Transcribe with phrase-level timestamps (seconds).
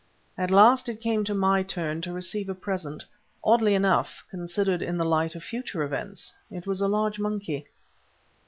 [0.35, 5.05] At last it came to my turn to receive a present—oddly enough, considered in the
[5.05, 7.67] light of future events, it was a large monkey.